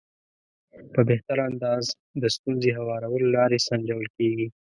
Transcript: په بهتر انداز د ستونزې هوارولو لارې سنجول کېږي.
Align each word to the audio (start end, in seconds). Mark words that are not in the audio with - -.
په 0.93 1.01
بهتر 1.09 1.37
انداز 1.49 1.85
د 2.21 2.23
ستونزې 2.35 2.71
هوارولو 2.79 3.27
لارې 3.35 3.59
سنجول 3.67 4.07
کېږي. 4.17 4.47